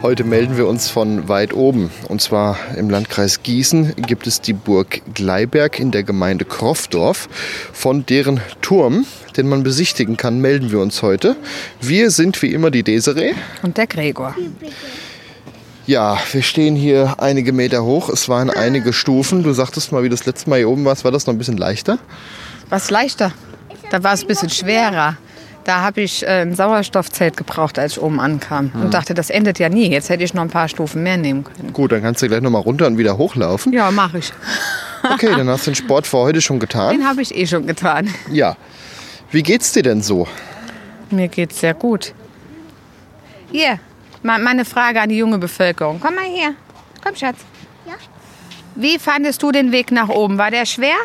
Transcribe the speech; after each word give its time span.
Heute 0.00 0.22
melden 0.22 0.56
wir 0.56 0.68
uns 0.68 0.88
von 0.88 1.28
weit 1.28 1.52
oben. 1.52 1.90
Und 2.08 2.22
zwar 2.22 2.56
im 2.76 2.88
Landkreis 2.88 3.42
Gießen 3.42 3.96
gibt 3.96 4.28
es 4.28 4.40
die 4.40 4.52
Burg 4.52 5.02
Gleiberg 5.12 5.80
in 5.80 5.90
der 5.90 6.04
Gemeinde 6.04 6.44
Kroffdorf. 6.44 7.28
Von 7.72 8.06
deren 8.06 8.40
Turm, 8.62 9.06
den 9.36 9.48
man 9.48 9.64
besichtigen 9.64 10.16
kann, 10.16 10.40
melden 10.40 10.70
wir 10.70 10.78
uns 10.78 11.02
heute. 11.02 11.34
Wir 11.80 12.12
sind 12.12 12.40
wie 12.42 12.52
immer 12.52 12.70
die 12.70 12.84
Desiree. 12.84 13.34
Und 13.62 13.76
der 13.76 13.88
Gregor. 13.88 14.36
Ja, 15.88 16.16
wir 16.30 16.42
stehen 16.42 16.76
hier 16.76 17.16
einige 17.18 17.52
Meter 17.52 17.82
hoch. 17.82 18.08
Es 18.08 18.28
waren 18.28 18.50
einige 18.50 18.92
Stufen. 18.92 19.42
Du 19.42 19.52
sagtest 19.52 19.90
mal, 19.90 20.04
wie 20.04 20.08
das 20.08 20.26
letzte 20.26 20.48
Mal 20.48 20.58
hier 20.58 20.68
oben 20.68 20.84
warst, 20.84 21.02
war 21.02 21.10
das 21.10 21.26
noch 21.26 21.34
ein 21.34 21.38
bisschen 21.38 21.56
leichter? 21.56 21.98
Was 22.68 22.90
leichter? 22.90 23.32
Da 23.90 24.04
war 24.04 24.12
es 24.12 24.22
ein 24.22 24.28
bisschen 24.28 24.50
schwerer. 24.50 25.16
Da 25.68 25.82
habe 25.82 26.00
ich 26.00 26.22
äh, 26.22 26.40
ein 26.40 26.54
Sauerstoffzelt 26.54 27.36
gebraucht, 27.36 27.78
als 27.78 27.92
ich 27.92 28.00
oben 28.00 28.20
ankam. 28.20 28.72
Und 28.72 28.94
dachte, 28.94 29.12
das 29.12 29.28
endet 29.28 29.58
ja 29.58 29.68
nie. 29.68 29.90
Jetzt 29.90 30.08
hätte 30.08 30.24
ich 30.24 30.32
noch 30.32 30.40
ein 30.40 30.48
paar 30.48 30.66
Stufen 30.66 31.02
mehr 31.02 31.18
nehmen 31.18 31.44
können. 31.44 31.74
Gut, 31.74 31.92
dann 31.92 32.00
kannst 32.00 32.22
du 32.22 32.26
gleich 32.26 32.40
nochmal 32.40 32.62
runter 32.62 32.86
und 32.86 32.96
wieder 32.96 33.18
hochlaufen. 33.18 33.74
Ja, 33.74 33.90
mache 33.90 34.18
ich. 34.18 34.32
Okay, 35.12 35.28
dann 35.28 35.48
hast 35.48 35.64
du 35.66 35.70
den 35.70 35.76
Sport 35.76 36.08
für 36.08 36.18
heute 36.18 36.40
schon 36.40 36.58
getan. 36.58 36.96
Den 36.98 37.06
habe 37.06 37.22
ich 37.22 37.32
eh 37.32 37.46
schon 37.46 37.68
getan. 37.68 38.12
Ja. 38.32 38.56
Wie 39.30 39.44
geht's 39.44 39.72
dir 39.72 39.84
denn 39.84 40.02
so? 40.02 40.26
Mir 41.10 41.28
geht's 41.28 41.60
sehr 41.60 41.72
gut. 41.72 42.14
Hier, 43.52 43.78
mal 44.24 44.40
meine 44.40 44.64
Frage 44.64 45.00
an 45.00 45.08
die 45.08 45.18
junge 45.18 45.38
Bevölkerung. 45.38 46.00
Komm 46.00 46.16
mal 46.16 46.24
her. 46.24 46.54
Komm, 47.04 47.14
Schatz. 47.14 47.36
Ja. 47.86 47.94
Wie 48.74 48.98
fandest 48.98 49.40
du 49.40 49.52
den 49.52 49.70
Weg 49.70 49.92
nach 49.92 50.08
oben? 50.08 50.36
War 50.36 50.50
der 50.50 50.66
schwer? 50.66 50.96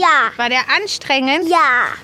Ja. 0.00 0.32
War 0.36 0.48
der 0.48 0.62
anstrengend? 0.76 1.48
Ja. 1.48 1.94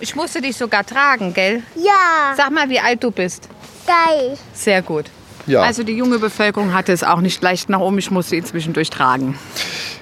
Ich 0.00 0.14
musste 0.14 0.40
dich 0.40 0.56
sogar 0.56 0.84
tragen, 0.84 1.34
gell? 1.34 1.62
Ja. 1.76 2.34
Sag 2.36 2.50
mal, 2.50 2.68
wie 2.68 2.80
alt 2.80 3.02
du 3.02 3.10
bist. 3.10 3.48
Geil. 3.86 4.36
Sehr 4.52 4.82
gut. 4.82 5.06
Ja. 5.46 5.62
Also 5.62 5.84
die 5.84 5.92
junge 5.96 6.18
Bevölkerung 6.18 6.74
hatte 6.74 6.92
es 6.92 7.04
auch 7.04 7.20
nicht 7.20 7.42
leicht 7.42 7.68
nach 7.68 7.80
oben. 7.80 7.98
Ich 7.98 8.10
musste 8.10 8.36
ihn 8.36 8.44
zwischendurch 8.44 8.90
tragen. 8.90 9.38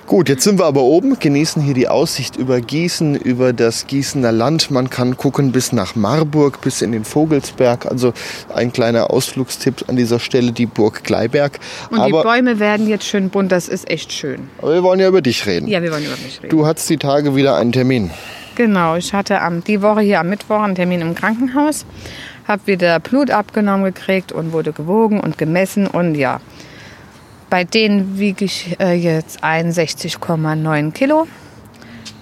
Gut, 0.06 0.28
jetzt 0.28 0.44
sind 0.44 0.58
wir 0.58 0.66
aber 0.66 0.82
oben, 0.82 1.18
genießen 1.18 1.62
hier 1.62 1.72
die 1.72 1.88
Aussicht 1.88 2.36
über 2.36 2.60
Gießen, 2.60 3.14
über 3.14 3.54
das 3.54 3.86
Gießener 3.86 4.32
Land. 4.32 4.70
Man 4.70 4.90
kann 4.90 5.16
gucken 5.16 5.50
bis 5.50 5.72
nach 5.72 5.96
Marburg, 5.96 6.60
bis 6.60 6.82
in 6.82 6.92
den 6.92 7.04
Vogelsberg. 7.04 7.86
Also 7.86 8.12
ein 8.54 8.70
kleiner 8.70 9.10
Ausflugstipp 9.10 9.88
an 9.88 9.96
dieser 9.96 10.20
Stelle, 10.20 10.52
die 10.52 10.66
Burg 10.66 11.04
Gleiberg. 11.04 11.58
Und 11.90 12.00
aber, 12.00 12.06
die 12.06 12.22
Bäume 12.22 12.60
werden 12.60 12.86
jetzt 12.86 13.06
schön 13.06 13.30
bunt. 13.30 13.50
Das 13.50 13.66
ist 13.66 13.88
echt 13.88 14.12
schön. 14.12 14.50
aber 14.58 14.74
wir 14.74 14.82
wollen 14.82 15.00
ja 15.00 15.08
über 15.08 15.22
dich 15.22 15.46
reden. 15.46 15.68
Ja, 15.68 15.82
wir 15.82 15.90
wollen 15.90 16.04
über 16.04 16.18
mich 16.22 16.38
reden. 16.42 16.50
Du 16.50 16.66
hattest 16.66 16.90
die 16.90 16.98
Tage 16.98 17.34
wieder 17.34 17.56
einen 17.56 17.72
Termin. 17.72 18.10
Genau, 18.56 18.96
ich 18.96 19.14
hatte 19.14 19.40
am, 19.40 19.64
die 19.64 19.80
Woche 19.80 20.02
hier 20.02 20.20
am 20.20 20.28
Mittwoch 20.28 20.60
einen 20.60 20.74
Termin 20.74 21.00
im 21.00 21.14
Krankenhaus. 21.14 21.86
Habe 22.46 22.66
wieder 22.66 23.00
Blut 23.00 23.30
abgenommen 23.30 23.84
gekriegt 23.84 24.32
und 24.32 24.52
wurde 24.52 24.72
gewogen 24.72 25.18
und 25.18 25.38
gemessen. 25.38 25.86
Und 25.86 26.14
ja, 26.14 26.40
bei 27.54 27.62
denen 27.62 28.18
wiege 28.18 28.46
ich 28.46 28.80
äh, 28.80 28.94
jetzt 28.94 29.44
61,9 29.44 30.90
Kilo. 30.90 31.28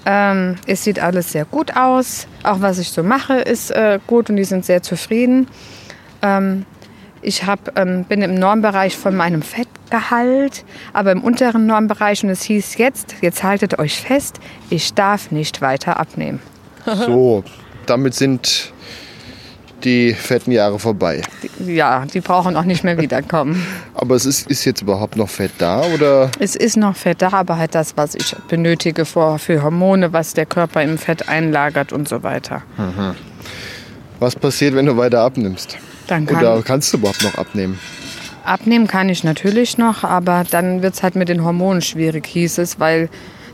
Ähm, 0.04 0.56
es 0.66 0.84
sieht 0.84 1.00
alles 1.00 1.32
sehr 1.32 1.46
gut 1.46 1.74
aus. 1.74 2.26
Auch 2.42 2.60
was 2.60 2.78
ich 2.78 2.90
so 2.90 3.02
mache, 3.02 3.36
ist 3.36 3.70
äh, 3.70 3.98
gut 4.06 4.28
und 4.28 4.36
die 4.36 4.44
sind 4.44 4.66
sehr 4.66 4.82
zufrieden. 4.82 5.48
Ähm, 6.20 6.66
ich 7.22 7.46
hab, 7.46 7.78
ähm, 7.78 8.04
bin 8.04 8.20
im 8.20 8.34
Normbereich 8.34 8.94
von 8.94 9.16
meinem 9.16 9.40
Fettgehalt, 9.40 10.66
aber 10.92 11.12
im 11.12 11.24
unteren 11.24 11.64
Normbereich. 11.64 12.22
Und 12.22 12.28
es 12.28 12.42
hieß 12.42 12.76
jetzt, 12.76 13.14
jetzt 13.22 13.42
haltet 13.42 13.78
euch 13.78 14.02
fest, 14.02 14.38
ich 14.68 14.92
darf 14.92 15.30
nicht 15.30 15.62
weiter 15.62 15.98
abnehmen. 15.98 16.42
So, 16.84 17.42
damit 17.86 18.12
sind 18.12 18.74
die 19.84 20.14
fetten 20.14 20.52
Jahre 20.52 20.78
vorbei. 20.78 21.22
Ja, 21.64 22.04
die 22.06 22.20
brauchen 22.20 22.56
auch 22.56 22.64
nicht 22.64 22.84
mehr 22.84 22.98
wiederkommen. 22.98 23.64
Aber 23.94 24.14
es 24.14 24.26
ist, 24.26 24.50
ist 24.50 24.64
jetzt 24.64 24.82
überhaupt 24.82 25.16
noch 25.16 25.28
Fett 25.28 25.52
da 25.58 25.82
oder? 25.82 26.30
Es 26.38 26.56
ist 26.56 26.76
noch 26.76 26.96
Fett 26.96 27.22
da, 27.22 27.28
aber 27.30 27.56
halt 27.56 27.74
das, 27.74 27.96
was 27.96 28.14
ich 28.14 28.34
benötige 28.48 29.04
für, 29.04 29.38
für 29.38 29.62
Hormone, 29.62 30.12
was 30.12 30.34
der 30.34 30.46
Körper 30.46 30.82
im 30.82 30.98
Fett 30.98 31.28
einlagert 31.28 31.92
und 31.92 32.08
so 32.08 32.22
weiter. 32.22 32.62
Was 34.18 34.36
passiert, 34.36 34.74
wenn 34.74 34.86
du 34.86 34.96
weiter 34.96 35.20
abnimmst? 35.20 35.76
Dann 36.06 36.26
kann, 36.26 36.38
Oder 36.38 36.62
kannst 36.62 36.92
du 36.92 36.98
überhaupt 36.98 37.22
noch 37.22 37.34
abnehmen? 37.36 37.78
Abnehmen 38.44 38.86
kann 38.86 39.08
ich 39.08 39.24
natürlich 39.24 39.78
noch, 39.78 40.04
aber 40.04 40.44
dann 40.50 40.82
wird 40.82 40.94
es 40.94 41.02
halt 41.02 41.14
mit 41.14 41.28
den 41.28 41.44
Hormonen 41.44 41.82
schwierig, 41.82 42.26
hieß 42.26 42.58
es, 42.58 42.80
weil 42.80 43.08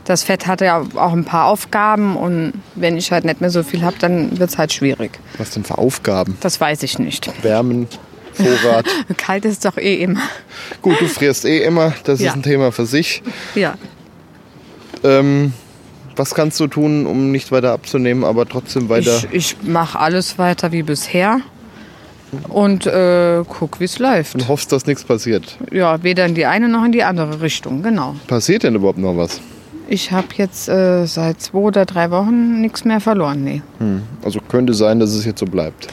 das 0.09 0.23
Fett 0.23 0.47
hat 0.47 0.59
ja 0.61 0.83
auch 0.95 1.13
ein 1.13 1.23
paar 1.23 1.45
Aufgaben 1.45 2.15
und 2.17 2.53
wenn 2.73 2.97
ich 2.97 3.11
halt 3.11 3.25
nicht 3.25 3.41
mehr 3.41 3.51
so 3.51 3.61
viel 3.61 3.83
habe, 3.83 3.95
dann 3.99 4.39
wird 4.39 4.49
es 4.49 4.57
halt 4.57 4.73
schwierig. 4.73 5.11
Was 5.37 5.51
denn 5.51 5.63
für 5.63 5.77
Aufgaben? 5.77 6.35
Das 6.41 6.59
weiß 6.59 6.81
ich 6.83 6.97
nicht. 6.97 7.31
Wärmen, 7.43 7.87
Vorrat. 8.33 8.85
Kalt 9.17 9.45
ist 9.45 9.65
doch 9.65 9.77
eh 9.77 10.01
immer. 10.01 10.21
Gut, 10.81 10.99
du 10.99 11.07
frierst 11.07 11.45
eh 11.45 11.59
immer, 11.63 11.93
das 12.05 12.19
Ja. 12.21 12.31
ist 12.31 12.37
ein 12.37 12.43
Thema 12.43 12.71
für 12.71 12.87
sich. 12.87 13.21
Ja. 13.53 13.75
Ähm, 15.03 15.53
was 16.15 16.33
kannst 16.33 16.59
du 16.59 16.65
tun, 16.67 17.05
um 17.05 17.31
nicht 17.31 17.51
weiter 17.51 17.71
abzunehmen, 17.71 18.23
aber 18.23 18.47
trotzdem 18.47 18.89
weiter? 18.89 19.21
Ich, 19.31 19.55
ich 19.61 19.67
mache 19.67 19.99
alles 19.99 20.37
weiter 20.39 20.71
wie 20.71 20.81
bisher 20.83 21.39
und 22.47 22.85
äh, 22.87 23.43
guck, 23.47 23.79
wie 23.79 23.85
es 23.85 23.99
läuft. 23.99 24.35
und 24.35 24.47
hoffst, 24.47 24.71
dass 24.71 24.85
nichts 24.87 25.03
passiert. 25.03 25.57
Ja, 25.71 26.01
weder 26.03 26.25
in 26.25 26.33
die 26.35 26.45
eine 26.45 26.67
noch 26.67 26.83
in 26.83 26.91
die 26.91 27.03
andere 27.03 27.41
Richtung, 27.41 27.83
genau. 27.83 28.15
Passiert 28.27 28.63
denn 28.63 28.75
überhaupt 28.75 28.97
noch 28.99 29.15
was? 29.15 29.39
Ich 29.91 30.11
habe 30.11 30.27
jetzt 30.35 30.69
äh, 30.69 31.07
seit 31.07 31.41
zwei 31.41 31.57
oder 31.57 31.83
drei 31.83 32.11
Wochen 32.11 32.61
nichts 32.61 32.85
mehr 32.85 32.99
verloren. 32.99 33.43
Nee. 33.43 33.63
Hm. 33.79 34.03
Also 34.23 34.39
könnte 34.39 34.75
sein, 34.75 34.99
dass 34.99 35.09
es 35.15 35.25
jetzt 35.25 35.39
so 35.39 35.47
bleibt. 35.47 35.87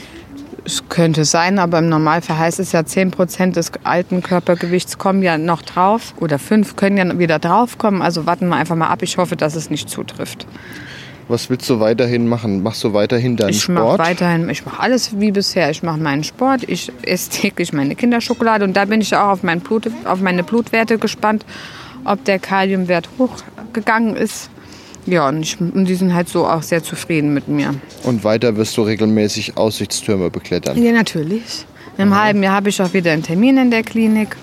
Es 0.66 0.86
könnte 0.90 1.24
sein, 1.24 1.58
aber 1.58 1.78
im 1.78 1.88
Normalfall 1.88 2.36
heißt 2.38 2.60
es 2.60 2.72
ja, 2.72 2.80
10% 2.80 3.52
des 3.52 3.72
alten 3.84 4.22
Körpergewichts 4.22 4.98
kommen 4.98 5.22
ja 5.22 5.38
noch 5.38 5.62
drauf. 5.62 6.12
Oder 6.20 6.38
5 6.38 6.76
können 6.76 6.98
ja 6.98 7.18
wieder 7.18 7.38
draufkommen. 7.38 8.02
Also 8.02 8.26
warten 8.26 8.48
wir 8.48 8.56
einfach 8.56 8.76
mal 8.76 8.88
ab. 8.88 9.02
Ich 9.02 9.16
hoffe, 9.16 9.34
dass 9.34 9.54
es 9.54 9.70
nicht 9.70 9.88
zutrifft. 9.88 10.46
Was 11.28 11.48
willst 11.48 11.68
du 11.70 11.80
weiterhin 11.80 12.28
machen? 12.28 12.62
Machst 12.62 12.84
du 12.84 12.92
weiterhin 12.92 13.36
deinen 13.36 13.50
ich 13.50 13.66
mache 13.68 13.84
Sport? 13.84 13.98
weiterhin, 13.98 14.48
ich 14.50 14.66
mache 14.66 14.78
alles 14.78 15.18
wie 15.18 15.32
bisher. 15.32 15.70
Ich 15.70 15.82
mache 15.82 15.98
meinen 15.98 16.22
Sport, 16.22 16.68
ich 16.68 16.92
esse 17.02 17.30
täglich 17.30 17.72
meine 17.72 17.96
Kinderschokolade 17.96 18.64
und 18.64 18.76
da 18.76 18.84
bin 18.84 19.00
ich 19.00 19.16
auch 19.16 19.28
auf, 19.28 19.42
mein 19.42 19.60
Blut, 19.60 19.90
auf 20.04 20.20
meine 20.20 20.44
Blutwerte 20.44 20.98
gespannt, 20.98 21.44
ob 22.06 22.24
der 22.24 22.38
Kaliumwert 22.38 23.08
hochgegangen 23.18 24.16
ist. 24.16 24.50
Ja, 25.06 25.28
und, 25.28 25.42
ich, 25.42 25.60
und 25.60 25.84
die 25.84 25.94
sind 25.94 26.14
halt 26.14 26.28
so 26.28 26.46
auch 26.46 26.62
sehr 26.62 26.82
zufrieden 26.82 27.32
mit 27.32 27.46
mir. 27.46 27.74
Und 28.02 28.24
weiter 28.24 28.56
wirst 28.56 28.76
du 28.76 28.82
regelmäßig 28.82 29.56
Aussichtstürme 29.56 30.30
beklettern. 30.30 30.82
Ja, 30.82 30.92
natürlich. 30.92 31.64
In 31.96 32.02
einem 32.02 32.20
halben 32.20 32.42
Jahr 32.42 32.54
habe 32.54 32.68
ich 32.68 32.82
auch 32.82 32.92
wieder 32.92 33.12
einen 33.12 33.22
Termin 33.22 33.56
in 33.56 33.70
der 33.70 33.82
Klinik. 33.82 34.36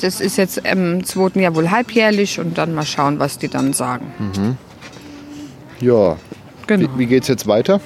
Das 0.00 0.20
ist 0.20 0.36
jetzt 0.36 0.58
im 0.58 1.04
zweiten 1.04 1.40
Jahr 1.40 1.54
wohl 1.54 1.70
halbjährlich 1.70 2.38
und 2.38 2.58
dann 2.58 2.74
mal 2.74 2.84
schauen, 2.84 3.18
was 3.18 3.38
die 3.38 3.48
dann 3.48 3.72
sagen. 3.72 4.58
Ja. 5.80 6.16
Genau. 6.66 6.88
Wie, 6.94 6.98
wie 7.00 7.06
geht's 7.06 7.28
jetzt 7.28 7.46
weiter? 7.46 7.80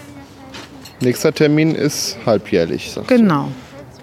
Nächster 1.01 1.33
Termin 1.33 1.75
ist 1.75 2.19
halbjährlich. 2.27 2.91
Sagst 2.91 3.11
du. 3.11 3.17
Genau. 3.17 3.53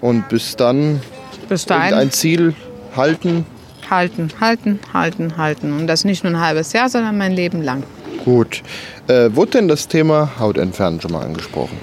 Und 0.00 0.28
bis 0.28 0.56
dann 0.56 1.00
Bis 1.48 1.66
dahin 1.66 1.94
ein 1.94 2.10
Ziel 2.10 2.54
halten. 2.96 3.44
Halten, 3.90 4.30
halten, 4.40 4.78
halten, 4.92 5.36
halten. 5.36 5.72
Und 5.72 5.86
das 5.86 6.04
nicht 6.04 6.24
nur 6.24 6.32
ein 6.32 6.40
halbes 6.40 6.72
Jahr, 6.72 6.88
sondern 6.88 7.16
mein 7.16 7.32
Leben 7.32 7.62
lang. 7.62 7.82
Gut. 8.24 8.62
Äh, 9.06 9.34
wurde 9.34 9.52
denn 9.52 9.68
das 9.68 9.88
Thema 9.88 10.38
Hautentfernen 10.38 11.00
schon 11.00 11.12
mal 11.12 11.24
angesprochen? 11.24 11.78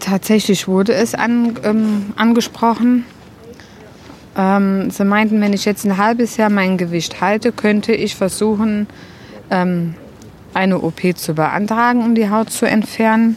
Tatsächlich 0.00 0.66
wurde 0.66 0.94
es 0.94 1.14
an, 1.14 1.58
ähm, 1.62 2.12
angesprochen. 2.16 3.04
Ähm, 4.36 4.90
sie 4.90 5.04
meinten, 5.04 5.40
wenn 5.40 5.52
ich 5.52 5.64
jetzt 5.64 5.84
ein 5.84 5.98
halbes 5.98 6.36
Jahr 6.36 6.50
mein 6.50 6.78
Gewicht 6.78 7.20
halte, 7.20 7.52
könnte 7.52 7.92
ich 7.92 8.16
versuchen, 8.16 8.86
ähm, 9.50 9.94
eine 10.54 10.80
OP 10.80 11.16
zu 11.16 11.34
beantragen, 11.34 12.02
um 12.02 12.14
die 12.14 12.30
Haut 12.30 12.50
zu 12.50 12.66
entfernen. 12.66 13.36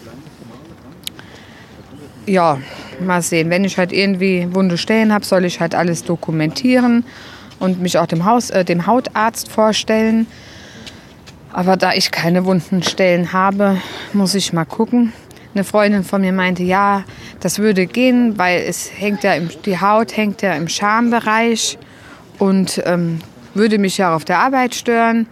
Ja, 2.26 2.60
mal 3.00 3.22
sehen. 3.22 3.50
Wenn 3.50 3.64
ich 3.64 3.78
halt 3.78 3.92
irgendwie 3.92 4.48
wunde 4.52 4.78
Stellen 4.78 5.14
habe, 5.14 5.26
soll 5.26 5.46
ich 5.46 5.60
halt 5.60 5.76
alles 5.76 6.04
dokumentieren 6.04 7.04
und 7.60 7.82
mich 7.82 7.98
auch 7.98 8.06
dem, 8.06 8.26
Haus, 8.26 8.50
äh, 8.50 8.64
dem 8.64 8.88
Hautarzt 8.88 9.50
vorstellen. 9.50 10.28
Aber 11.54 11.76
da 11.76 11.94
ich 11.94 12.12
keine 12.12 12.46
wunden 12.46 12.84
Stellen 12.84 13.34
habe, 13.34 13.82
muss 14.14 14.36
ich 14.36 14.54
mal 14.54 14.66
gucken. 14.66 15.14
Eine 15.54 15.64
Freundin 15.64 16.04
von 16.04 16.22
mir 16.22 16.34
meinte, 16.34 16.64
ja, 16.64 17.04
das 17.40 17.60
würde 17.60 17.88
gehen, 17.88 18.38
weil 18.38 18.62
es 18.62 18.92
hängt 18.96 19.24
ja 19.24 19.34
im, 19.34 19.50
die 19.66 19.80
Haut 19.80 20.16
hängt 20.16 20.42
ja 20.42 20.54
im 20.54 20.68
Schambereich 20.68 21.78
und 22.38 22.82
ähm, 22.86 23.20
würde 23.54 23.80
mich 23.80 23.98
ja 23.98 24.16
auf 24.16 24.24
der 24.24 24.40
Arbeit 24.40 24.76
stören. 24.76 25.26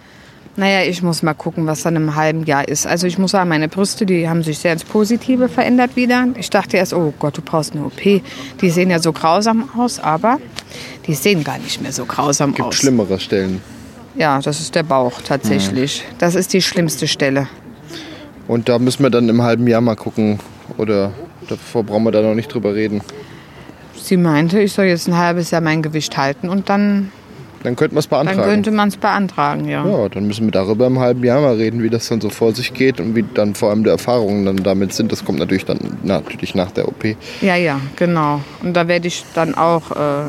Naja, 0.58 0.88
ich 0.90 1.02
muss 1.04 1.22
mal 1.22 1.34
gucken, 1.34 1.68
was 1.68 1.84
dann 1.84 1.98
im 1.98 2.16
halben 2.16 2.46
Jahr 2.46 2.68
ist. 2.68 2.88
Also 2.88 3.08
ich 3.08 3.18
muss 3.18 3.32
sagen, 3.32 3.50
meine 3.50 3.68
Brüste, 3.68 4.06
die 4.06 4.30
haben 4.30 4.42
sich 4.42 4.60
sehr 4.60 4.72
ins 4.72 4.86
Positive 4.86 5.50
verändert 5.50 5.98
wieder. 5.98 6.28
Ich 6.40 6.50
dachte 6.50 6.78
erst, 6.78 6.94
oh 6.94 7.14
Gott, 7.20 7.38
du 7.38 7.42
brauchst 7.42 7.74
eine 7.74 7.84
OP. 7.84 8.02
Die 8.62 8.70
sehen 8.70 8.90
ja 8.90 9.00
so 9.00 9.12
grausam 9.12 9.70
aus, 9.78 10.00
aber 10.00 10.40
die 11.08 11.14
sehen 11.14 11.44
gar 11.44 11.58
nicht 11.58 11.82
mehr 11.82 11.92
so 11.92 12.06
grausam 12.06 12.54
Gibt 12.54 12.70
aus. 12.70 12.76
schlimmere 12.76 13.20
Stellen. 13.20 13.62
Ja, 14.16 14.40
das 14.40 14.62
ist 14.62 14.76
der 14.76 14.84
Bauch 14.84 15.22
tatsächlich. 15.22 16.06
Das 16.20 16.36
ist 16.36 16.54
die 16.54 16.62
schlimmste 16.62 17.08
Stelle. 17.08 17.48
Und 18.48 18.70
da 18.70 18.80
müssen 18.80 19.04
wir 19.04 19.10
dann 19.10 19.28
im 19.28 19.42
halben 19.42 19.68
Jahr 19.68 19.82
mal 19.82 19.96
gucken. 19.96 20.40
Oder 20.78 21.12
davor 21.50 21.84
brauchen 21.84 22.04
wir 22.06 22.12
da 22.12 22.22
noch 22.22 22.34
nicht 22.36 22.54
drüber 22.54 22.74
reden. 22.74 23.02
Sie 24.02 24.18
meinte, 24.18 24.62
ich 24.62 24.72
soll 24.72 24.86
jetzt 24.86 25.08
ein 25.08 25.18
halbes 25.18 25.52
Jahr 25.52 25.62
mein 25.62 25.82
Gewicht 25.82 26.16
halten 26.16 26.48
und 26.48 26.70
dann, 26.70 27.12
Dann 27.66 27.76
könnten 27.76 27.96
wir 27.96 28.00
es 28.00 28.08
dann 28.08 28.26
beantragen. 28.26 28.50
könnte 28.50 28.72
man 28.72 28.90
es 28.90 28.98
beantragen, 28.98 29.68
ja. 29.68 29.86
ja, 29.86 30.08
dann 30.10 30.28
müssen 30.28 30.46
wir 30.46 30.52
darüber 30.52 30.86
im 30.86 31.00
halben 31.00 31.24
Jahr 31.24 31.42
mal 31.42 31.56
reden, 31.56 31.82
wie 31.82 31.90
das 31.90 32.08
dann 32.08 32.22
so 32.22 32.30
vor 32.30 32.54
sich 32.54 32.76
geht 32.76 33.00
und 33.00 33.16
wie 33.16 33.26
dann 33.34 33.56
vor 33.56 33.72
allem 33.72 33.84
die 33.84 33.90
Erfahrungen 33.90 34.46
dann 34.46 34.58
damit 34.58 34.94
sind. 34.94 35.12
Das 35.12 35.26
kommt 35.26 35.40
natürlich 35.40 35.66
dann 35.66 35.80
natürlich 36.04 36.54
nach 36.54 36.70
der 36.70 36.88
OP. 36.88 37.04
Ja, 37.42 37.56
ja, 37.56 37.82
genau. 37.96 38.42
Und 38.62 38.76
da 38.76 38.88
werde 38.88 39.08
ich 39.08 39.26
dann 39.34 39.56
auch, 39.56 39.90
äh, 39.92 40.26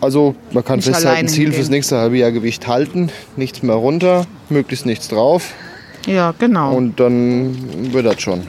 Also 0.00 0.36
man 0.52 0.64
kann 0.64 0.80
festhalten, 0.80 1.26
Ziel 1.26 1.38
hingehen. 1.38 1.54
fürs 1.54 1.70
nächste 1.70 1.98
halbe 1.98 2.18
Jahr 2.18 2.30
Gewicht 2.30 2.68
halten, 2.68 3.10
nichts 3.36 3.64
mehr 3.64 3.74
runter, 3.74 4.26
möglichst 4.48 4.86
nichts 4.86 5.08
drauf 5.08 5.52
ja, 6.06 6.32
genau. 6.38 6.74
und 6.74 7.00
dann 7.00 7.92
wird 7.92 8.06
das 8.06 8.20
schon. 8.22 8.42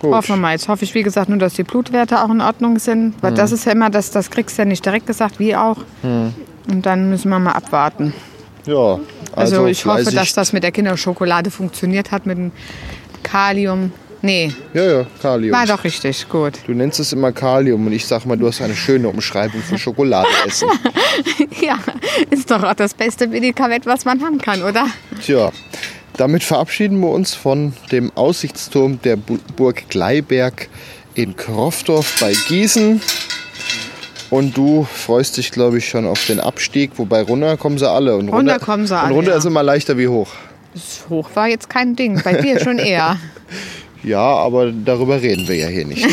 Gut. 0.00 0.14
Hoffen 0.14 0.36
wir 0.36 0.36
mal. 0.36 0.52
Jetzt 0.52 0.68
hoffe 0.68 0.84
ich, 0.84 0.94
wie 0.94 1.02
gesagt, 1.02 1.28
nur, 1.28 1.38
dass 1.38 1.54
die 1.54 1.62
Blutwerte 1.62 2.22
auch 2.24 2.30
in 2.30 2.40
Ordnung 2.40 2.78
sind. 2.78 3.14
Weil 3.20 3.34
das 3.34 3.52
ist 3.52 3.66
ja 3.66 3.72
immer, 3.72 3.90
das, 3.90 4.10
das 4.10 4.30
kriegst 4.30 4.56
du 4.56 4.62
ja 4.62 4.66
nicht 4.66 4.84
direkt 4.84 5.06
gesagt, 5.06 5.38
wie 5.38 5.54
auch. 5.54 5.78
Und 6.70 6.86
dann 6.86 7.10
müssen 7.10 7.28
wir 7.30 7.38
mal 7.38 7.52
abwarten. 7.52 8.14
Ja, 8.66 8.98
Also, 9.32 9.56
also, 9.56 9.66
ich 9.66 9.84
hoffe, 9.86 10.10
dass 10.12 10.32
das 10.34 10.52
mit 10.52 10.62
der 10.62 10.70
Kinderschokolade 10.72 11.50
funktioniert 11.50 12.10
hat, 12.12 12.26
mit 12.26 12.38
dem 12.38 12.52
Kalium. 13.22 13.92
Nee, 14.22 14.52
Ja, 14.74 14.82
ja, 14.84 15.06
Kalium. 15.22 15.52
war 15.56 15.64
doch 15.66 15.82
richtig, 15.82 16.28
gut. 16.28 16.52
Du 16.66 16.72
nennst 16.74 17.00
es 17.00 17.12
immer 17.14 17.32
Kalium 17.32 17.86
und 17.86 17.92
ich 17.94 18.06
sag 18.06 18.26
mal, 18.26 18.36
du 18.36 18.46
hast 18.46 18.60
eine 18.60 18.74
schöne 18.76 19.08
Umschreibung 19.08 19.62
für 19.62 19.78
Schokolade 19.78 20.28
essen. 20.46 20.68
Ja, 21.60 21.78
ist 22.30 22.50
doch 22.50 22.62
auch 22.62 22.74
das 22.74 22.92
beste 22.94 23.26
Medikament, 23.26 23.86
was 23.86 24.04
man 24.04 24.22
haben 24.22 24.38
kann, 24.38 24.62
oder? 24.62 24.86
Tja, 25.24 25.50
damit 26.16 26.42
verabschieden 26.44 27.00
wir 27.00 27.08
uns 27.08 27.34
von 27.34 27.72
dem 27.92 28.10
Aussichtsturm 28.14 29.00
der 29.02 29.16
Bu 29.16 29.38
Burg 29.56 29.88
Gleiberg 29.88 30.68
in 31.14 31.34
Krofdorf 31.36 32.18
bei 32.20 32.32
Gießen. 32.48 33.00
Und 34.30 34.56
du 34.56 34.84
freust 34.84 35.36
dich, 35.36 35.50
glaube 35.50 35.78
ich, 35.78 35.88
schon 35.88 36.06
auf 36.06 36.24
den 36.26 36.38
Abstieg, 36.38 36.92
wobei 36.96 37.22
runter 37.22 37.56
kommen 37.56 37.78
sie 37.78 37.90
alle. 37.90 38.16
Und 38.16 38.28
Runter 38.28 38.60
kommen 38.60 38.86
sie 38.86 38.94
Und 38.94 39.00
alle, 39.00 39.14
runter 39.14 39.32
ja. 39.32 39.38
ist 39.38 39.44
immer 39.44 39.62
leichter 39.62 39.98
wie 39.98 40.08
hoch. 40.08 40.30
Das 40.72 41.04
Hoch 41.08 41.30
war 41.34 41.48
jetzt 41.48 41.68
kein 41.68 41.96
Ding, 41.96 42.20
bei 42.22 42.34
dir 42.34 42.60
schon 42.60 42.78
eher. 42.78 43.16
Ja, 44.02 44.22
aber 44.22 44.72
darüber 44.72 45.20
reden 45.20 45.46
wir 45.46 45.56
ja 45.56 45.66
hier 45.66 45.84
nicht. 45.84 46.08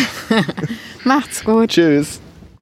Macht's 1.05 1.41
gut. 1.45 1.69
Tschüss. 1.69 2.19